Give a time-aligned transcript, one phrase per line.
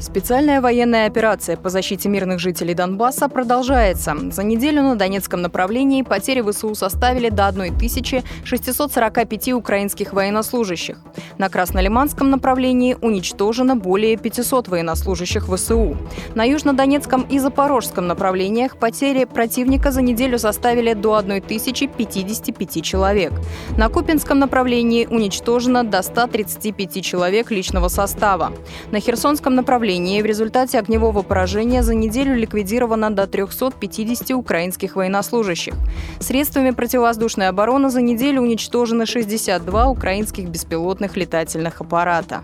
[0.00, 4.16] Специальная военная операция по защите мирных жителей Донбасса продолжается.
[4.30, 10.96] За неделю на Донецком направлении потери ВСУ составили до 1645 украинских военнослужащих.
[11.36, 15.98] На Краснолиманском направлении уничтожено более 500 военнослужащих ВСУ.
[16.34, 23.32] На Южнодонецком и Запорожском направлениях потери противника за неделю составили до 1055 человек.
[23.76, 28.54] На Купинском направлении уничтожено до 135 человек личного состава.
[28.92, 35.74] На Херсонском направлении направлении в результате огневого поражения за неделю ликвидировано до 350 украинских военнослужащих.
[36.20, 42.42] Средствами противовоздушной обороны за неделю уничтожено 62 украинских беспилотных летательных аппарата.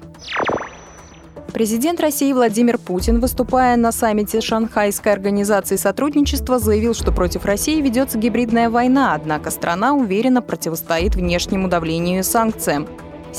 [1.52, 8.18] Президент России Владимир Путин, выступая на саммите Шанхайской организации сотрудничества, заявил, что против России ведется
[8.18, 12.88] гибридная война, однако страна уверенно противостоит внешнему давлению и санкциям.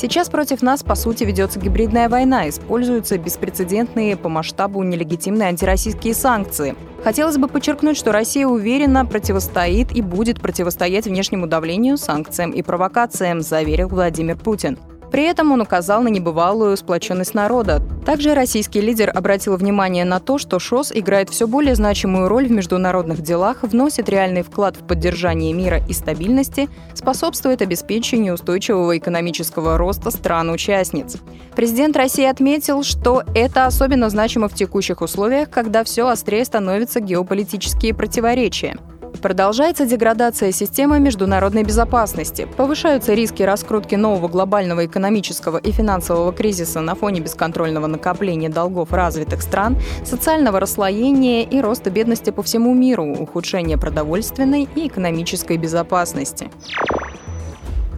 [0.00, 6.76] Сейчас против нас, по сути, ведется гибридная война, используются беспрецедентные по масштабу нелегитимные антироссийские санкции.
[7.02, 13.40] Хотелось бы подчеркнуть, что Россия уверенно противостоит и будет противостоять внешнему давлению, санкциям и провокациям,
[13.40, 14.78] заверил Владимир Путин.
[15.10, 17.82] При этом он указал на небывалую сплоченность народа.
[18.04, 22.50] Также российский лидер обратил внимание на то, что ШОС играет все более значимую роль в
[22.50, 30.10] международных делах, вносит реальный вклад в поддержание мира и стабильности, способствует обеспечению устойчивого экономического роста
[30.10, 31.16] стран-участниц.
[31.54, 37.94] Президент России отметил, что это особенно значимо в текущих условиях, когда все острее становятся геополитические
[37.94, 38.76] противоречия.
[39.22, 46.94] Продолжается деградация системы международной безопасности, повышаются риски раскрутки нового глобального экономического и финансового кризиса на
[46.94, 53.76] фоне бесконтрольного накопления долгов развитых стран, социального расслоения и роста бедности по всему миру, ухудшения
[53.76, 56.50] продовольственной и экономической безопасности.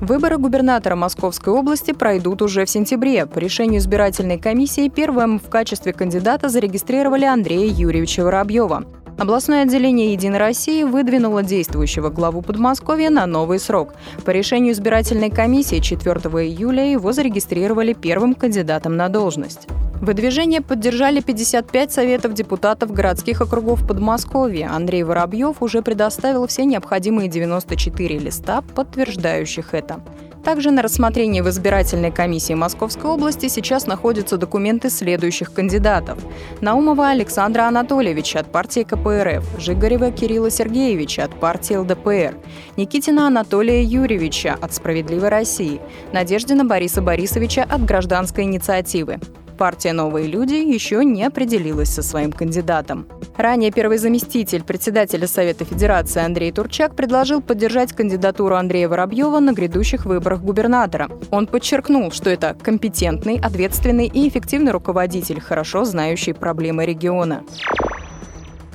[0.01, 3.27] Выборы губернатора Московской области пройдут уже в сентябре.
[3.27, 8.85] По решению избирательной комиссии первым в качестве кандидата зарегистрировали Андрея Юрьевича Воробьева.
[9.21, 13.93] Областное отделение «Единой России» выдвинуло действующего главу Подмосковья на новый срок.
[14.25, 16.15] По решению избирательной комиссии 4
[16.47, 19.69] июля его зарегистрировали первым кандидатом на должность.
[20.01, 24.71] Выдвижение поддержали 55 советов депутатов городских округов Подмосковья.
[24.73, 30.01] Андрей Воробьев уже предоставил все необходимые 94 листа, подтверждающих это.
[30.45, 36.19] Также на рассмотрении в избирательной комиссии Московской области сейчас находятся документы следующих кандидатов.
[36.61, 42.37] Наумова Александра Анатольевича от партии КПРФ, Жигарева Кирилла Сергеевича от партии ЛДПР,
[42.77, 45.81] Никитина Анатолия Юрьевича от «Справедливой России»,
[46.13, 49.21] Надеждина Бориса Борисовича от «Гражданской инициативы»
[49.61, 53.07] партия «Новые люди» еще не определилась со своим кандидатом.
[53.37, 60.07] Ранее первый заместитель председателя Совета Федерации Андрей Турчак предложил поддержать кандидатуру Андрея Воробьева на грядущих
[60.07, 61.11] выборах губернатора.
[61.31, 67.45] Он подчеркнул, что это компетентный, ответственный и эффективный руководитель, хорошо знающий проблемы региона.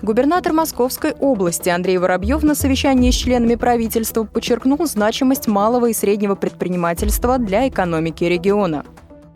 [0.04, 6.36] Губернатор Московской области Андрей Воробьев на совещании с членами правительства подчеркнул значимость малого и среднего
[6.36, 8.86] предпринимательства для экономики региона.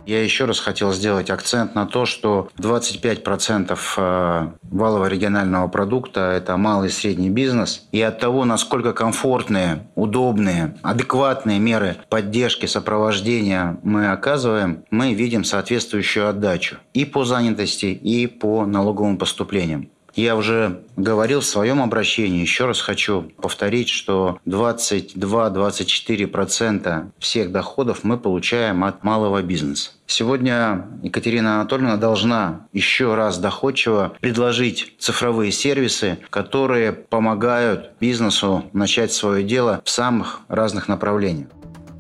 [0.10, 6.58] Я еще раз хотел сделать акцент на то, что 25% э, валового регионального продукта– это
[6.58, 7.88] малый и средний бизнес.
[7.92, 16.28] И от того, насколько комфортные, удобные, адекватные меры поддержки, сопровождения мы оказываем, мы видим соответствующую
[16.28, 19.92] отдачу и по занятости, и по налоговым поступлениям.
[20.20, 28.18] Я уже говорил в своем обращении, еще раз хочу повторить, что 22-24% всех доходов мы
[28.18, 29.92] получаем от малого бизнеса.
[30.08, 39.46] Сегодня Екатерина Анатольевна должна еще раз доходчиво предложить цифровые сервисы, которые помогают бизнесу начать свое
[39.46, 41.48] дело в самых разных направлениях.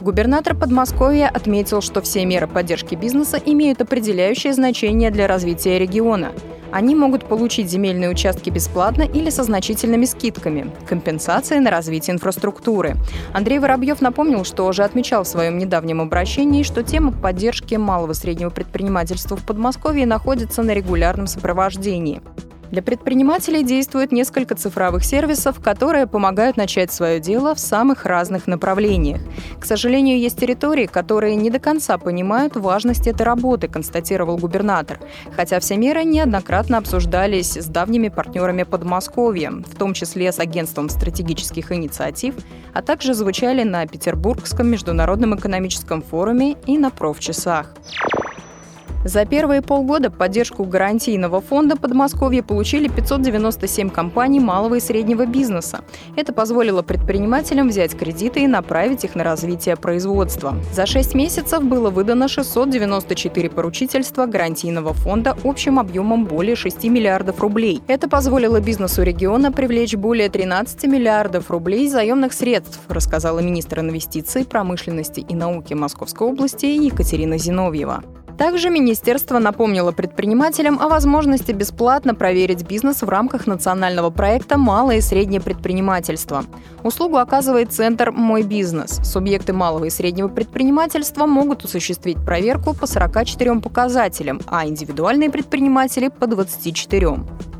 [0.02, 6.34] Губернатор Подмосковья отметил, что все меры поддержки бизнеса имеют определяющее значение для развития региона.
[6.72, 12.98] Они могут получить земельные участки бесплатно или со значительными скидками, компенсации на развитие инфраструктуры.
[13.34, 18.16] Андрей Воробьев напомнил, что уже отмечал в своем недавнем обращении, что тема поддержки малого и
[18.16, 22.22] среднего предпринимательства в Подмосковье находится на регулярном сопровождении.
[22.72, 29.22] Для предпринимателей действует несколько цифровых сервисов, которые помогают начать свое дело в самых разных направлениях.
[29.60, 35.00] К сожалению, есть территории, которые не до конца понимают важность этой работы, констатировал губернатор.
[35.36, 41.72] Хотя все меры неоднократно обсуждались с давними партнерами Подмосковья, в том числе с Агентством стратегических
[41.72, 42.36] инициатив,
[42.74, 47.74] а также звучали на Петербургском международном экономическом форуме и на профчасах.
[49.06, 55.80] За первые полгода поддержку гарантийного фонда Подмосковья получили 597 компаний малого и среднего бизнеса.
[56.18, 60.56] Это позволило предпринимателям взять кредиты и направить их на развитие производства.
[60.74, 67.82] За 6 месяцев было выдано 694 поручительства гарантийного фонда общим объемом более 6 миллиардов рублей.
[67.88, 75.22] Это позволило бизнесу региона привлечь более 13 миллиардов рублей заемных средств, рассказала министр инвестиций, промышленности
[75.22, 78.04] и науки Московской области Екатерина Зиновьева.
[78.40, 85.02] Также министерство напомнило предпринимателям о возможности бесплатно проверить бизнес в рамках национального проекта «Малое и
[85.02, 86.46] среднее предпринимательство».
[86.82, 89.02] Услугу оказывает Центр «Мой бизнес».
[89.04, 96.26] Субъекты малого и среднего предпринимательства могут осуществить проверку по 44 показателям, а индивидуальные предприниматели– по
[96.26, 97.18] 24.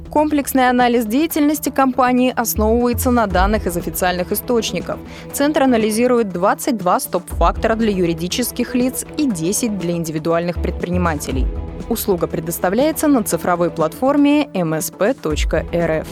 [0.10, 4.98] Комплексный анализ деятельности компании основывается на данных из официальных источников.
[5.34, 11.46] Центр анализирует 22 стоп-фактора для юридических лиц и 10 для индивидуальных предпринимателей.
[11.90, 16.08] Услуга предоставляется на цифровой платформе msp.rf.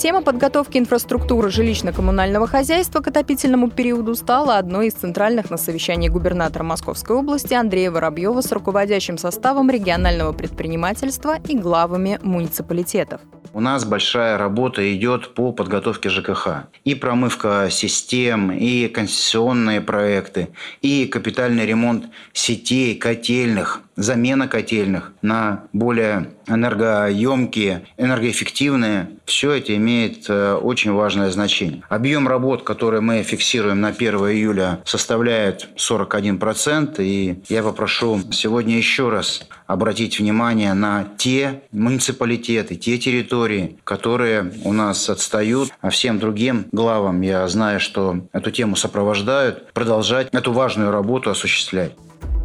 [0.00, 6.62] Тема подготовки инфраструктуры жилищно-коммунального хозяйства к отопительному периоду стала одной из центральных на совещании губернатора
[6.62, 13.20] Московской области Андрея Воробьева с руководящим составом регионального предпринимательства и главами муниципалитетов.
[13.52, 16.66] У нас большая работа идет по подготовке ЖКХ.
[16.84, 20.50] И промывка систем, и концессионные проекты,
[20.82, 29.10] и капитальный ремонт сетей, котельных, замена котельных на более энергоемкие, энергоэффективные.
[29.24, 31.82] Все это имеет э, очень важное значение.
[31.88, 36.96] Объем работ, который мы фиксируем на 1 июля, составляет 41%.
[37.00, 44.72] И я попрошу сегодня еще раз обратить внимание на те муниципалитеты, те территории, которые у
[44.72, 50.90] нас отстают, а всем другим главам, я знаю, что эту тему сопровождают, продолжать эту важную
[50.90, 51.92] работу осуществлять.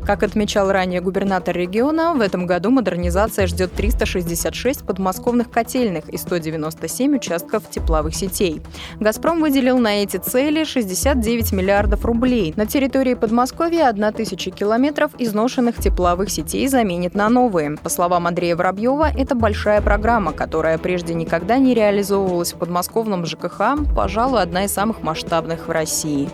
[0.06, 7.16] Как отмечал ранее губернатор региона, в этом году модернизация ждет 366 подмосковных котельных и 197
[7.16, 8.62] участков тепловых сетей.
[9.00, 12.54] «Газпром» выделил на эти цели 69 миллиардов рублей.
[12.56, 17.76] На территории Подмосковья 1000 километров изношенных тепловых сетей заменит на новые.
[17.78, 23.76] По словам Андрея Воробьева, это большая программа, которая прежде никогда не реализовывалась в подмосковном ЖКХ,
[23.96, 26.30] пожалуй, одна из самых масштабных в России.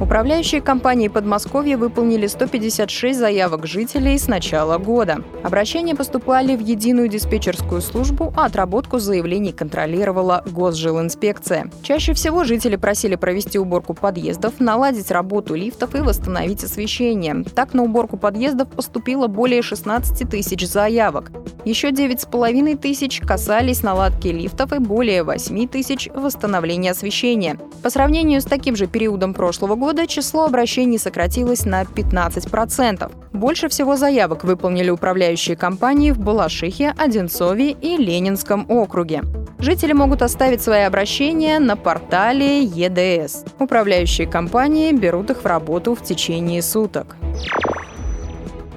[0.00, 5.22] Управляющие компании Подмосковья выполнили 156 заявок жителей с начала года.
[5.44, 11.70] Обращения поступали в единую диспетчерскую службу, а отработку заявлений контролировала Госжилинспекция.
[11.82, 17.44] Чаще всего жители просили провести уборку подъездов, наладить работу лифтов и восстановить освещение.
[17.54, 21.30] Так на уборку подъездов поступило более 16 тысяч заявок.
[21.64, 27.56] Еще 9,5 тысяч касались наладки лифтов и более 8 тысяч восстановления освещения.
[27.82, 33.10] По сравнению с таким же периодом прошлого года число обращений сократилось на 15%.
[33.32, 39.22] Больше всего заявок выполнили управляющие компании в Балашихе, Одинцове и Ленинском округе.
[39.58, 43.44] Жители могут оставить свои обращения на портале ЕДС.
[43.58, 47.16] Управляющие компании берут их в работу в течение суток.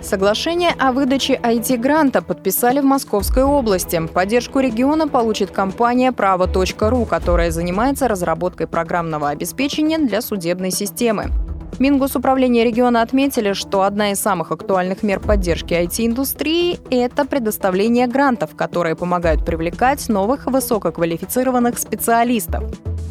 [0.01, 3.99] Соглашение о выдаче IT-гранта подписали в Московской области.
[4.07, 11.31] Поддержку региона получит компания «Право.ру», которая занимается разработкой программного обеспечения для судебной системы.
[11.79, 18.95] Мингосуправление региона отметили, что одна из самых актуальных мер поддержки IT-индустрии– это предоставление грантов, которые
[18.95, 22.63] помогают привлекать новых высококвалифицированных специалистов.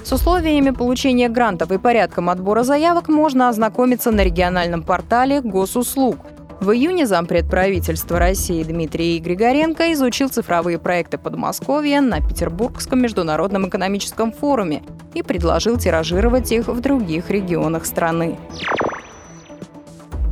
[0.05, 6.17] С условиями получения грантов и порядком отбора заявок можно ознакомиться на региональном портале госуслуг–
[6.61, 14.33] в июне зампред правительства России Дмитрий Григоренко изучил цифровые проекты Подмосковья на Петербургском международном экономическом
[14.33, 14.83] форуме
[15.15, 18.39] и предложил тиражировать их в других регионах страны.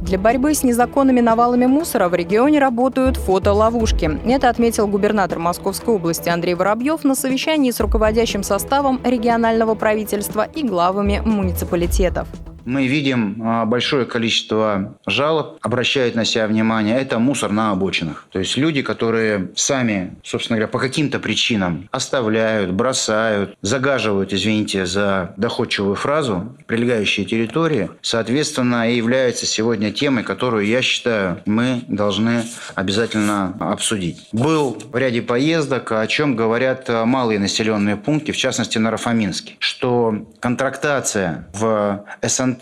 [0.03, 4.21] Для борьбы с незаконными навалами мусора в регионе работают фотоловушки.
[4.27, 10.63] Это отметил губернатор Московской области Андрей Воробьев на совещании с руководящим составом регионального правительства и
[10.63, 12.29] главами муниципалитетов.
[12.65, 18.27] Мы видим а, большое количество жалоб, обращают на себя внимание, это мусор на обочинах.
[18.31, 25.35] То есть люди, которые сами, собственно говоря, по каким-то причинам оставляют, бросают, загаживают, извините за
[25.37, 32.45] доходчивую фразу, прилегающие территории, соответственно, и являются сегодня темой, которую, я считаю, мы должны
[32.75, 34.29] обязательно обсудить.
[34.33, 40.27] Был в ряде поездок, о чем говорят малые населенные пункты, в частности, на Рафаминске, что
[40.41, 42.54] контрактация в СНТ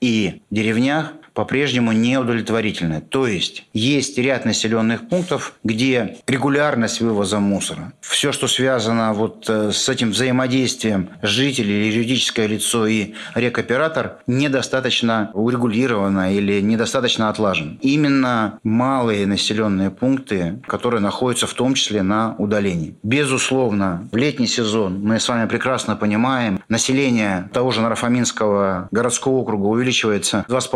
[0.00, 3.00] и деревнях по-прежнему неудовлетворительная.
[3.00, 9.70] То есть есть ряд населенных пунктов, где регулярность вывоза мусора, все, что связано вот э,
[9.70, 17.78] с этим взаимодействием жителей, юридическое лицо и рекоператор, недостаточно урегулировано или недостаточно отлажен.
[17.82, 22.96] Именно малые населенные пункты, которые находятся в том числе на удалении.
[23.04, 29.66] Безусловно, в летний сезон мы с вами прекрасно понимаем, население того же Нарафаминского городского округа
[29.66, 30.66] увеличивается в два с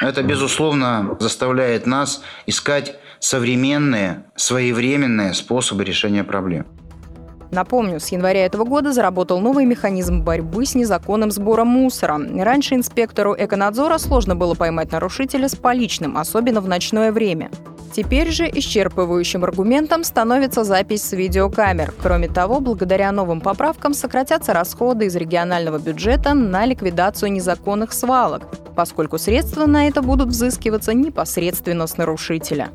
[0.00, 6.66] раза это, безусловно, заставляет нас искать современные, своевременные способы решения проблем.
[7.50, 12.18] Напомню, с января этого года заработал новый механизм борьбы с незаконным сбором мусора.
[12.18, 17.50] Раньше инспектору эконадзора сложно было поймать нарушителя с поличным, особенно в ночное время.
[17.92, 21.94] Теперь же исчерпывающим аргументом становится запись с видеокамер.
[22.02, 28.42] Кроме того, благодаря новым поправкам сократятся расходы из регионального бюджета на ликвидацию незаконных свалок,
[28.76, 32.68] поскольку средства на это будут взыскиваться непосредственно с нарушителя.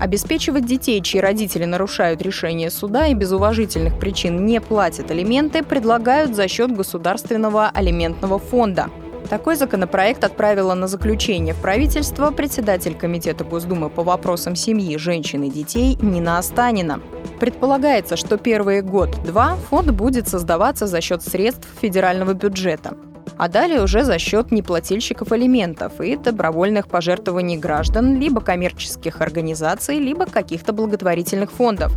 [0.00, 6.34] Обеспечивать детей, чьи родители нарушают решение суда и без уважительных причин не платят алименты, предлагают
[6.34, 8.88] за счет Государственного алиментного фонда.
[9.28, 15.50] Такой законопроект отправила на заключение в правительство председатель Комитета Госдумы по вопросам семьи, женщин и
[15.50, 17.00] детей Нина Останина.
[17.38, 22.96] Предполагается, что первые год-два фонд будет создаваться за счет средств федерального бюджета
[23.40, 30.26] а далее уже за счет неплательщиков алиментов и добровольных пожертвований граждан, либо коммерческих организаций, либо
[30.26, 31.90] каких-то благотворительных фондов.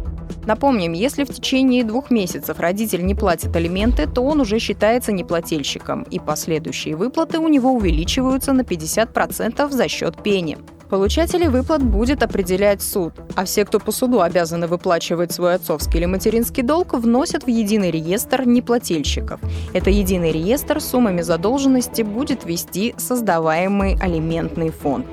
[0.45, 6.03] Напомним, если в течение двух месяцев родитель не платит алименты, то он уже считается неплательщиком,
[6.03, 10.57] и последующие выплаты у него увеличиваются на 50% за счет пени.
[10.93, 16.05] Получателей выплат будет определять суд, а все, кто по суду обязаны выплачивать свой отцовский или
[16.05, 19.39] материнский долг, вносят в единый реестр неплательщиков.
[19.73, 25.07] Это единый реестр суммами задолженности будет вести создаваемый алиментный фонд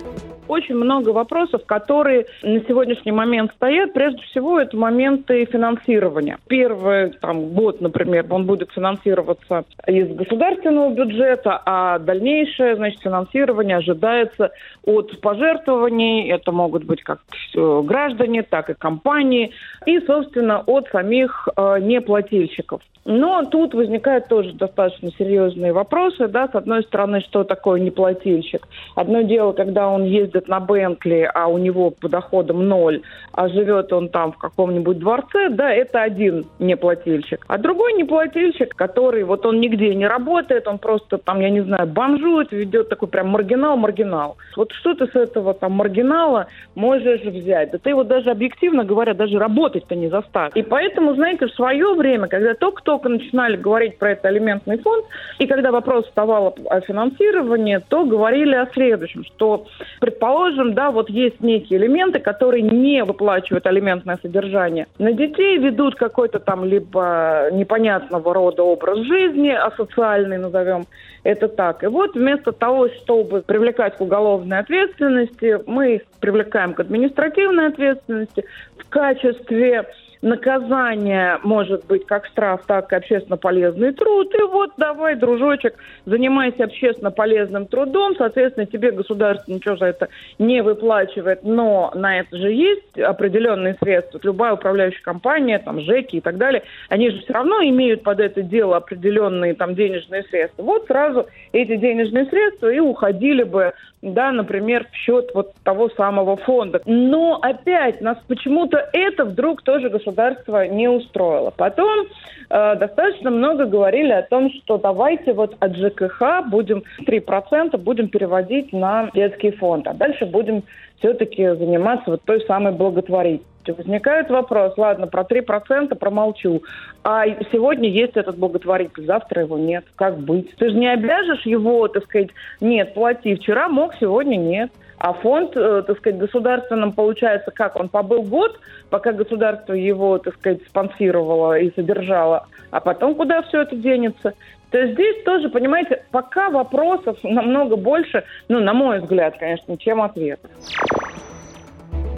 [0.51, 3.93] очень много вопросов, которые на сегодняшний момент стоят.
[3.93, 6.39] Прежде всего, это моменты финансирования.
[6.49, 14.51] Первый там, год, например, он будет финансироваться из государственного бюджета, а дальнейшее значит, финансирование ожидается
[14.85, 16.29] от пожертвований.
[16.31, 17.21] Это могут быть как
[17.55, 19.53] граждане, так и компании.
[19.87, 22.81] И, собственно, от самих э, неплательщиков.
[23.05, 26.29] Но тут возникают тоже достаточно серьезные вопросы.
[26.29, 26.49] Да?
[26.49, 28.69] С одной стороны, что такое неплательщик?
[28.95, 33.93] Одно дело, когда он ездит на Бентли, а у него по доходам ноль, а живет
[33.93, 37.45] он там в каком-нибудь дворце, да, это один неплательщик.
[37.49, 41.87] А другой неплательщик, который вот он нигде не работает, он просто там, я не знаю,
[41.87, 44.37] бомжует, ведет такой прям маргинал-маргинал.
[44.57, 47.71] Вот что ты с этого там маргинала можешь взять?
[47.71, 50.53] Да ты его даже объективно говоря, даже работать-то не заставишь.
[50.55, 55.05] И поэтому, знаете, в свое время, когда только только начинали говорить про это алиментный фонд,
[55.39, 59.67] и когда вопрос вставал о финансировании, то говорили о следующем, что,
[60.01, 60.30] предположим,
[60.75, 66.65] да, вот есть некие элементы, которые не выплачивают алиментное содержание на детей, ведут какой-то там
[66.65, 70.87] либо непонятного рода образ жизни, асоциальный, назовем
[71.23, 71.83] это так.
[71.85, 78.45] И вот вместо того, чтобы привлекать к уголовной ответственности, мы их привлекаем к административной ответственности
[78.79, 79.87] в качестве
[80.23, 84.35] наказание может быть как штраф, так и общественно полезный труд.
[84.35, 85.75] И вот давай, дружочек,
[86.05, 88.15] занимайся общественно полезным трудом.
[88.17, 90.09] Соответственно, тебе государство ничего за это
[90.39, 94.21] не выплачивает, но на это же есть определенные средства.
[94.23, 98.43] Любая управляющая компания, там, ЖЭКи и так далее, они же все равно имеют под это
[98.43, 100.63] дело определенные там денежные средства.
[100.63, 103.73] Вот сразу эти денежные средства и уходили бы,
[104.03, 106.83] да, например, в счет вот того самого фонда.
[106.85, 111.51] Но опять нас почему-то это вдруг тоже государство государство не устроило.
[111.51, 112.07] Потом
[112.51, 118.73] э, достаточно много говорили о том, что давайте вот от ЖКХ будем 3% будем переводить
[118.73, 120.65] на детский фонд, а дальше будем
[120.99, 123.47] все-таки заниматься вот той самой благотворительностью.
[123.67, 126.63] Возникает вопрос, ладно, про 3% промолчу.
[127.05, 129.85] А сегодня есть этот благотворитель, завтра его нет.
[129.97, 130.55] Как быть?
[130.57, 133.35] Ты же не обяжешь его, так сказать, нет, плати.
[133.37, 134.71] Вчера мог, сегодня нет.
[135.01, 137.77] А фонд, э, так сказать, государственным получается как?
[137.77, 143.63] Он побыл год, пока государство его, так сказать, спонсировало и содержало, а потом куда все
[143.63, 144.35] это денется?
[144.71, 150.03] То есть здесь тоже, понимаете, пока вопросов намного больше, ну, на мой взгляд, конечно, чем
[150.03, 150.51] ответов.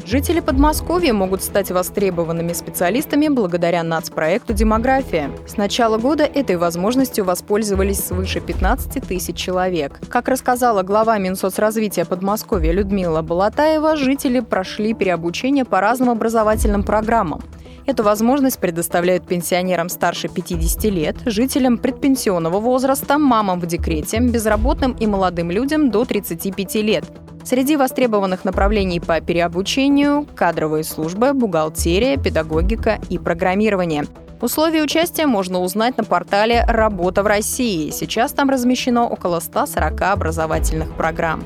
[0.05, 5.31] Жители Подмосковья могут стать востребованными специалистами благодаря нацпроекту «Демография».
[5.47, 10.01] С начала года этой возможностью воспользовались свыше 15 тысяч человек.
[10.09, 17.41] Как рассказала глава Минсоцразвития Подмосковья Людмила Балатаева, жители прошли переобучение по разным образовательным программам.
[17.85, 25.07] Эту возможность предоставляют пенсионерам старше 50 лет, жителям предпенсионного возраста, мамам в декрете, безработным и
[25.07, 27.05] молодым людям до 35 лет.
[27.45, 34.05] Среди востребованных направлений по переобучению– кадровые службы, бухгалтерия, педагогика и программирование.
[34.41, 37.91] Условия участия можно узнать на портале «Работа в России».
[37.91, 41.45] Сейчас там размещено около 140 образовательных программ.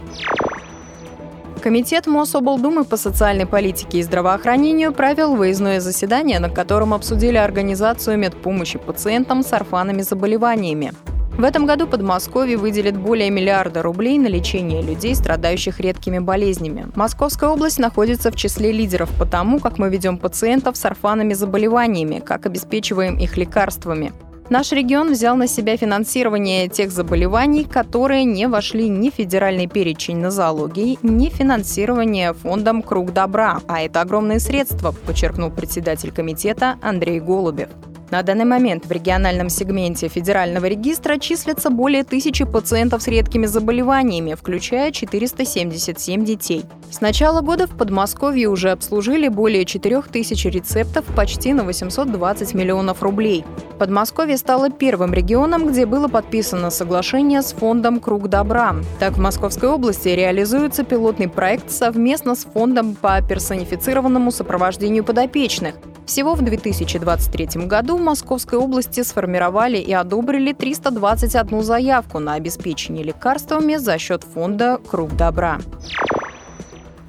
[1.66, 8.78] Комитет Мособлдумы по социальной политике и здравоохранению провел выездное заседание, на котором обсудили организацию медпомощи
[8.78, 10.92] пациентам с орфанными заболеваниями.
[11.36, 16.86] В этом году Подмосковье выделит более миллиарда рублей на лечение людей, страдающих редкими болезнями.
[16.94, 22.20] Московская область находится в числе лидеров по тому, как мы ведем пациентов с орфанными заболеваниями,
[22.20, 24.12] как обеспечиваем их лекарствами.
[24.48, 30.18] Наш регион взял на себя финансирование тех заболеваний, которые не вошли ни в федеральный перечень
[30.18, 37.70] нозологии, ни финансирование фондом «Круг добра», а это огромные средства, подчеркнул председатель комитета Андрей Голубев.
[38.08, 44.34] На данный момент в региональном сегменте федерального регистра числятся более тысячи пациентов с редкими заболеваниями,
[44.34, 46.64] включая 477 детей.
[46.88, 53.02] С начала года в Подмосковье уже обслужили более 4 тысяч рецептов почти на 820 миллионов
[53.02, 53.44] рублей.
[53.80, 58.76] Подмосковье стало первым регионом, где было подписано соглашение с фондом «Круг добра».
[59.00, 65.74] Так, в Московской области реализуется пилотный проект совместно с фондом по персонифицированному сопровождению подопечных.
[66.06, 73.76] Всего в 2023 году в Московской области сформировали и одобрили 321 заявку на обеспечение лекарствами
[73.76, 75.58] за счет фонда «Круг добра».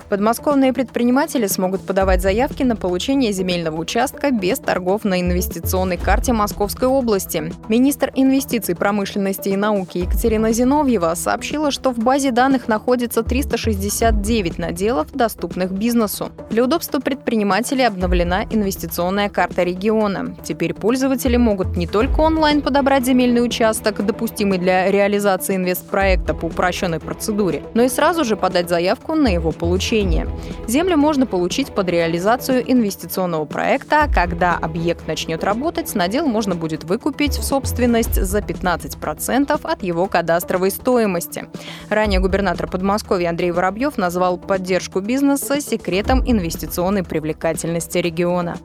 [0.09, 6.87] Подмосковные предприниматели смогут подавать заявки на получение земельного участка без торгов на инвестиционной карте Московской
[6.87, 7.51] области.
[7.67, 15.11] Министр инвестиций, промышленности и науки Екатерина Зиновьева сообщила, что в базе данных находится 369 наделов,
[15.11, 16.31] доступных бизнесу.
[16.49, 20.37] Для удобства предпринимателей обновлена инвестиционная карта региона.
[20.41, 27.01] Теперь пользователи могут не только онлайн подобрать земельный участок, допустимый для реализации инвестпроекта по упрощенной
[27.01, 30.27] процедуре, но и сразу же подать заявку на его получение обучения.
[30.67, 37.37] Землю можно получить под реализацию инвестиционного проекта, когда объект начнет работать, надел можно будет выкупить
[37.37, 41.47] в собственность за 15% от его кадастровой стоимости.
[41.89, 48.57] Ранее губернатор Подмосковья Андрей Воробьев назвал поддержку бизнеса секретом инвестиционной привлекательности региона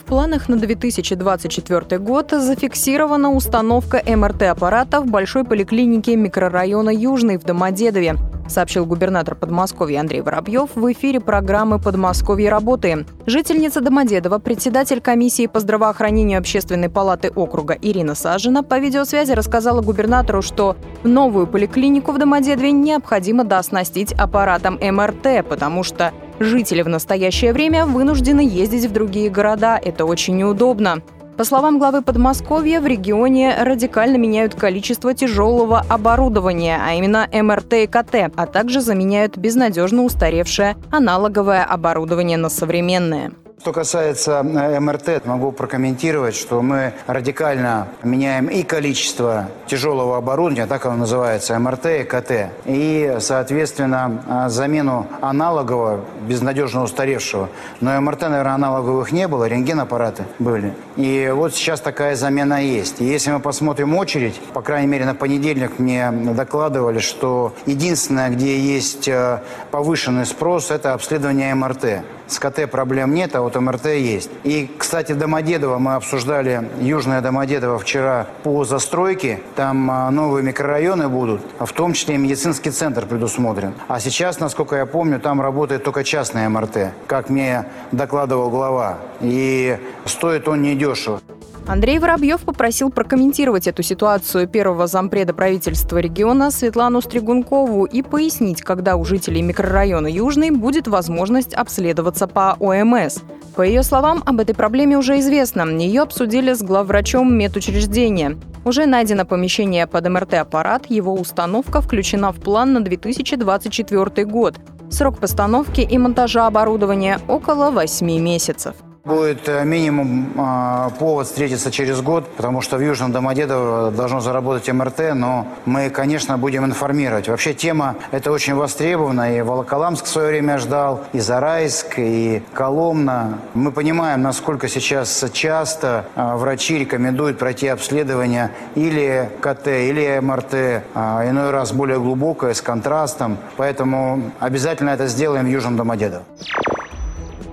[0.00, 8.16] В планах на 2024 год зафиксирована установка МРТ-аппарата в большой поликлинике микрорайона Южный в Домодедове
[8.50, 13.06] сообщил губернатор Подмосковья Андрей Воробьев в эфире программы «Подмосковье работы».
[13.26, 20.42] Жительница Домодедова, председатель комиссии по здравоохранению Общественной палаты округа Ирина Сажина по видеосвязи рассказала губернатору,
[20.42, 27.86] что новую поликлинику в Домодедове необходимо дооснастить аппаратом МРТ, потому что жители в настоящее время
[27.86, 29.80] вынуждены ездить в другие города.
[29.82, 31.02] Это очень неудобно.
[31.40, 37.86] По словам главы Подмосковья, в регионе радикально меняют количество тяжелого оборудования, а именно МРТ и
[37.86, 43.32] КТ, а также заменяют безнадежно устаревшее аналоговое оборудование на современное.
[43.60, 50.86] Что касается э, МРТ, могу прокомментировать, что мы радикально меняем и количество тяжелого оборудования, так
[50.86, 52.30] оно называется, МРТ и КТ,
[52.64, 57.50] и, соответственно, э, замену аналогового, безнадежно устаревшего.
[57.82, 60.72] Но МРТ, наверное, аналоговых не было, рентген-аппараты были.
[60.96, 63.02] И вот сейчас такая замена есть.
[63.02, 68.58] И если мы посмотрим очередь, по крайней мере, на понедельник мне докладывали, что единственное, где
[68.58, 72.04] есть э, повышенный спрос, это обследование МРТ.
[72.30, 74.30] С КТ проблем нет, а вот МРТ есть.
[74.44, 79.40] И, кстати, Домодедово мы обсуждали, Южное Домодедово вчера по застройке.
[79.56, 83.74] Там а, новые микрорайоны будут, а в том числе и медицинский центр предусмотрен.
[83.88, 88.98] А сейчас, насколько я помню, там работает только частное МРТ, как мне докладывал глава.
[89.20, 91.20] И стоит он недешево.
[91.66, 98.96] Андрей Воробьев попросил прокомментировать эту ситуацию первого зампреда правительства региона Светлану Стригункову и пояснить, когда
[98.96, 103.18] у жителей микрорайона Южный будет возможность обследоваться по ОМС.
[103.54, 105.62] По ее словам, об этой проблеме уже известно.
[105.62, 108.36] Ее обсудили с главврачом медучреждения.
[108.64, 114.56] Уже найдено помещение под МРТ-аппарат, его установка включена в план на 2024 год.
[114.90, 118.74] Срок постановки и монтажа оборудования– около 8 месяцев.
[119.02, 124.68] Будет э, минимум э, повод встретиться через год, потому что в Южном Домодедово должно заработать
[124.70, 127.26] МРТ, но мы, конечно, будем информировать.
[127.26, 133.38] Вообще тема эта очень востребована, и Волоколамск в свое время ждал, и Зарайск, и Коломна.
[133.54, 140.82] Мы понимаем, насколько сейчас часто э, врачи рекомендуют пройти обследование или КТ, или МРТ, э,
[140.94, 143.38] иной раз более глубокое, с контрастом.
[143.56, 146.24] Поэтому обязательно это сделаем в Южном Домодедово.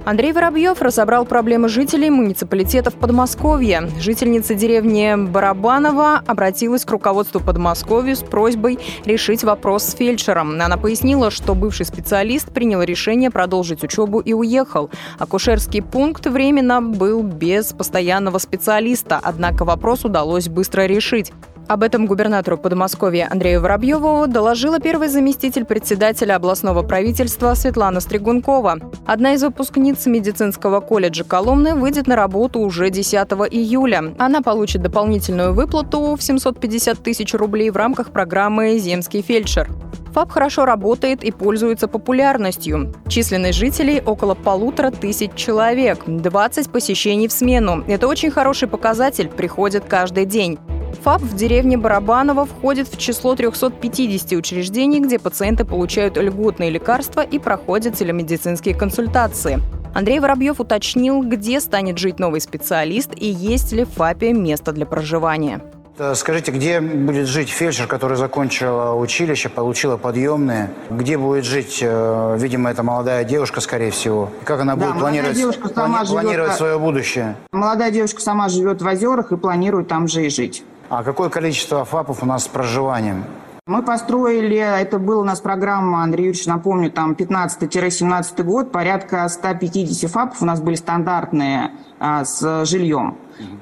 [0.07, 3.89] Андрей Воробьев разобрал проблемы жителей муниципалитетов Подмосковья.
[3.99, 10.61] Жительница деревни Барабанова обратилась к руководству Подмосковья с просьбой решить вопрос с фельдшером.
[10.61, 14.89] Она пояснила, что бывший специалист принял решение продолжить учебу и уехал.
[15.19, 21.33] Акушерский пункт временно был без постоянного специалиста, однако вопрос удалось быстро решить.
[21.67, 28.77] Об этом губернатору Подмосковья Андрею Воробьеву доложила первый заместитель председателя областного правительства Светлана Стригункова.
[29.05, 33.13] Одна из выпускниц медицинского колледжа Коломны выйдет на работу уже 10
[33.51, 34.15] июля.
[34.17, 39.69] Она получит дополнительную выплату в 750 тысяч рублей в рамках программы «Земский фельдшер».
[40.13, 42.93] ФАП хорошо работает и пользуется популярностью.
[43.09, 47.83] Численность жителей около полутора тысяч человек, 20 посещений в смену.
[47.87, 50.57] Это очень хороший показатель, приходят каждый день.
[51.03, 57.39] ФАП в деревне Барабаново входит в число 350 учреждений, где пациенты получают льготные лекарства и
[57.39, 59.59] проходят телемедицинские консультации.
[59.93, 64.85] Андрей Воробьев уточнил, где станет жить новый специалист и есть ли в ФАПе место для
[64.85, 65.61] проживания.
[65.99, 70.69] Э, скажите, где будет жить фельдшер, который закончила училище, получила подъемные?
[70.91, 74.29] Где будет жить, э, видимо, эта молодая девушка, скорее всего?
[74.43, 77.35] Как она да, будет планировать, плани- живет, планировать свое будущее?
[77.51, 80.63] Молодая девушка сама живет в озерах и планирует там же и жить.
[80.89, 83.25] А какое количество ФАПов у нас с проживанием?
[83.65, 90.09] Мы построили, это была у нас программа, Андрей Юрьевич, напомню, там 15-17 год, порядка 150
[90.09, 93.17] ФАПов у нас были стандартные а, с жильем.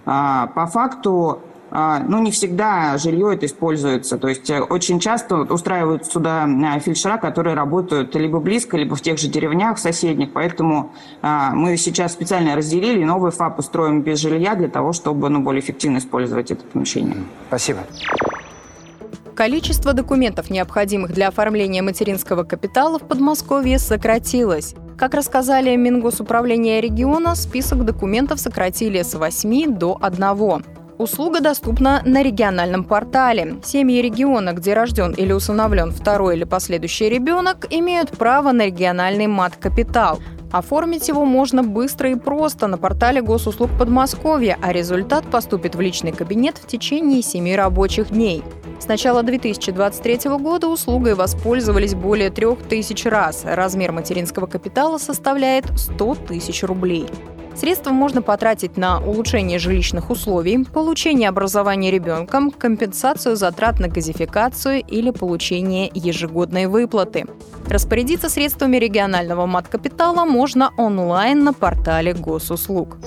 [0.05, 1.54] А, по факту а,
[2.07, 4.17] ну, не всегда жилье это используется.
[4.17, 9.01] То есть э, очень часто устраивают сюда а, фельдшера, которые работают либо близко, либо в
[9.01, 10.31] тех же деревнях соседних.
[10.31, 15.41] Поэтому а, мы сейчас специально разделили, новый ФАП устроим без жилья для того, чтобы ну,
[15.41, 17.17] более эффективно использовать это помещение.
[17.49, 17.79] Спасибо.
[19.35, 24.75] Количество документов, необходимых для оформления материнского капитала в Подмосковье, сократилось.
[24.97, 30.63] Как рассказали Мингосуправление региона, список документов сократили с 8 до 1.
[30.97, 33.57] Услуга доступна на региональном портале.
[33.63, 40.19] Семьи региона, где рожден или усыновлен второй или последующий ребенок, имеют право на региональный мат-капитал.
[40.53, 46.13] Оформить его можно быстро и просто на портале госуслуг Подмосковья, а результат поступит в личный
[46.13, 48.41] кабинет в течение 7 рабочих дней.
[48.79, 53.43] С начала 2023 года услугой воспользовались более трех тысяч раз.
[53.43, 57.07] Размер материнского капитала составляет 100 тысяч рублей.
[57.55, 65.09] Средства можно потратить на улучшение жилищных условий, получение образования ребенком, компенсацию затрат на газификацию или
[65.09, 67.25] получение ежегодной выплаты.
[67.67, 72.97] Распорядиться средствами регионального мат-капитала можно онлайн на портале госуслуг.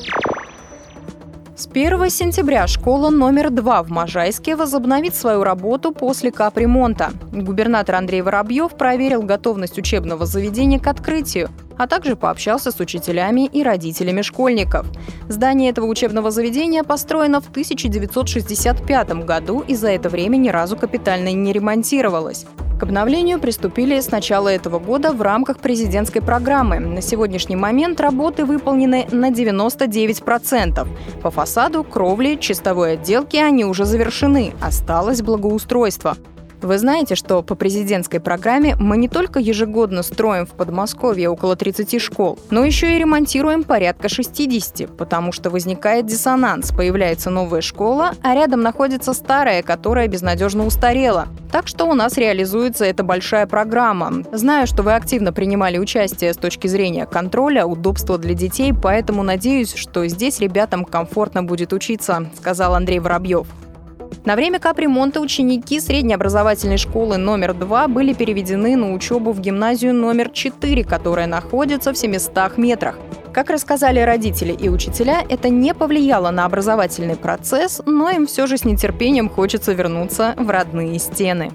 [1.55, 7.11] С 1 сентября школа номер 2 в Можайске возобновит свою работу после капремонта.
[7.33, 13.63] Губернатор Андрей Воробьев проверил готовность учебного заведения к открытию, а также пообщался с учителями и
[13.63, 14.87] родителями школьников.
[15.29, 21.33] Здание этого учебного заведения построено в 1965 году и за это время ни разу капитально
[21.33, 22.45] не ремонтировалось.
[22.79, 26.79] К обновлению приступили с начала этого года в рамках президентской программы.
[26.79, 30.87] На сегодняшний момент работы выполнены на 99%.
[31.21, 34.53] По фасаду, кровле, чистовой отделке они уже завершены.
[34.63, 36.17] Осталось благоустройство.
[36.61, 42.01] Вы знаете, что по президентской программе мы не только ежегодно строим в Подмосковье около 30
[42.01, 46.73] школ, но еще и ремонтируем порядка 60, потому что возникает диссонанс.
[46.73, 51.29] Появляется новая школа, а рядом находится старая, которая безнадежно устарела.
[51.53, 54.25] Так что у нас реализуется эта большая программа.
[54.33, 59.75] Знаю, что вы активно принимали участие с точки зрения контроля, удобства для детей, поэтому надеюсь,
[59.75, 63.47] что здесь ребятам комфортно будет учиться, сказал Андрей Воробьев.
[64.25, 70.29] На время капремонта ученики среднеобразовательной школы номер 2 были переведены на учебу в гимназию номер
[70.31, 72.99] 4, которая находится в 700 метрах.
[73.33, 78.59] Как рассказали родители и учителя, это не повлияло на образовательный процесс, но им все же
[78.59, 81.53] с нетерпением хочется вернуться в родные стены.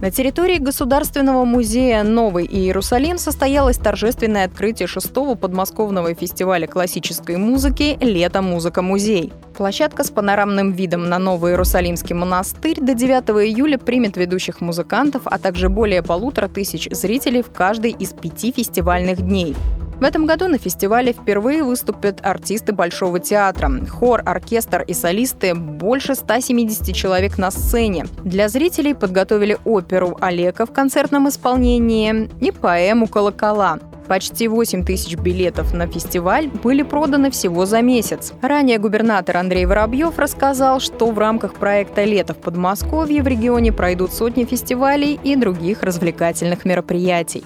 [0.00, 8.40] На территории Государственного музея «Новый Иерусалим» состоялось торжественное открытие шестого подмосковного фестиваля классической музыки «Лето.
[8.40, 9.30] Музыка-музей».
[9.60, 15.38] Площадка с панорамным видом на Новый Иерусалимский монастырь до 9 июля примет ведущих музыкантов, а
[15.38, 19.54] также более полутора тысяч зрителей в каждый из пяти фестивальных дней.
[20.00, 23.70] В этом году на фестивале впервые выступят артисты Большого театра.
[23.86, 28.06] Хор, оркестр и солисты– больше 170 человек на сцене.
[28.24, 33.78] Для зрителей подготовили оперу «Олега» в концертном исполнении и поэму «Колокола».
[34.10, 38.32] Почти 8 тысяч билетов на фестиваль были проданы всего за месяц.
[38.42, 44.12] Ранее губернатор Андрей Воробьев рассказал, что в рамках проекта «Лето в Подмосковье» в регионе пройдут
[44.12, 47.44] сотни фестивалей и других развлекательных мероприятий.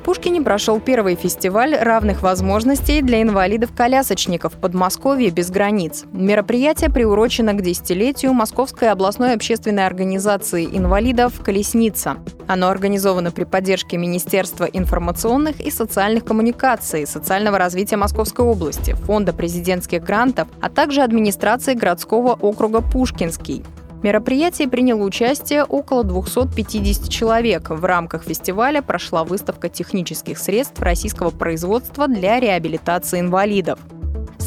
[0.00, 6.04] В Пушкине прошел первый фестиваль равных возможностей для инвалидов-колясочников Подмосковье без границ.
[6.10, 12.16] Мероприятие приурочено к десятилетию Московской областной общественной организации инвалидов «Колесница».
[12.46, 20.02] Оно организовано при поддержке Министерства информационных и социальных коммуникаций, социального развития Московской области, Фонда президентских
[20.02, 23.62] грантов, а также администрации городского округа Пушкинский.
[24.00, 27.68] В мероприятии приняло участие около 250 человек.
[27.68, 33.78] В рамках фестиваля прошла выставка технических средств российского производства для реабилитации инвалидов.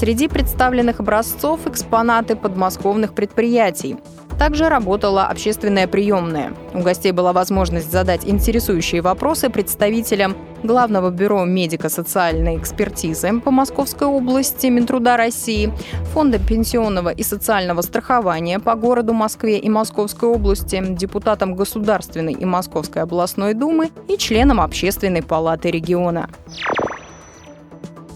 [0.03, 3.95] Среди представленных образцов экспонаты подмосковных предприятий.
[4.37, 6.51] Также работала общественная приемная.
[6.73, 14.67] У гостей была возможность задать интересующие вопросы представителям Главного бюро медико-социальной экспертизы по Московской области
[14.67, 15.71] Минтруда России,
[16.13, 23.03] Фонда пенсионного и социального страхования по городу Москве и Московской области, депутатам Государственной и Московской
[23.03, 26.29] областной думы и членам Общественной палаты региона.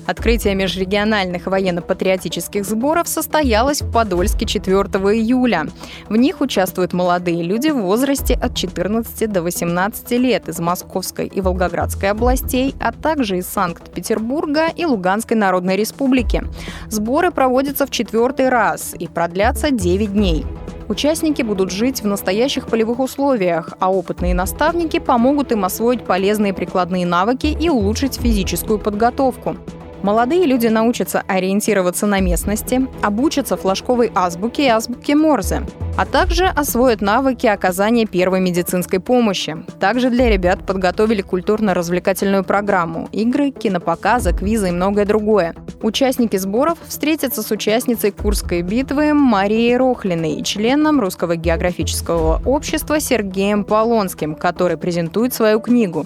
[0.07, 5.67] Открытие межрегиональных военно-патриотических сборов состоялось в Подольске 4 июля.
[6.07, 11.41] В них участвуют молодые люди в возрасте от 14 до 18 лет из Московской и
[11.41, 16.41] Волгоградской областей, а также из Санкт-Петербурга и Луганской Народной Республики.
[16.87, 20.45] Сборы проводятся в четвертый раз и продлятся 9 дней.
[20.87, 27.05] Участники будут жить в настоящих полевых условиях, а опытные наставники помогут им освоить полезные прикладные
[27.05, 29.57] навыки и улучшить физическую подготовку.
[30.03, 35.63] Молодые люди научатся ориентироваться на местности, обучатся флажковой азбуке и азбуке Морзе,
[35.97, 39.57] а также освоят навыки оказания первой медицинской помощи.
[39.79, 45.55] Также для ребят подготовили культурно-развлекательную программу, игры, кинопоказы, квизы и многое другое.
[45.81, 53.63] Участники сборов встретятся с участницей Курской битвы Марией Рохлиной и членом Русского географического общества Сергеем
[53.63, 56.05] Полонским, который презентует свою книгу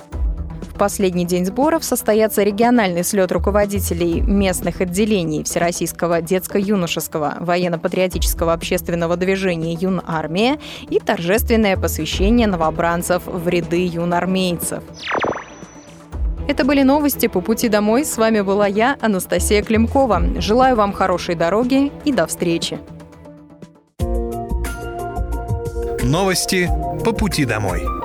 [0.82, 10.58] последний день сборов состоятся региональный слет руководителей местных отделений Всероссийского детско-юношеского военно-патриотического общественного движения «Юнармия»
[10.89, 14.84] и торжественное посвящение новобранцев в ряды юнармейцев.
[16.48, 18.04] Это были новости по пути домой.
[18.04, 20.41] С вами была я, Анастасия Климкова.
[20.41, 22.80] Желаю вам хорошей дороги и до встречи.
[26.02, 26.67] Новости
[27.06, 28.00] по пути домой.